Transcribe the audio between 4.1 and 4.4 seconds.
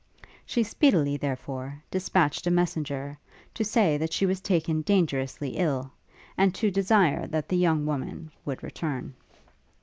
she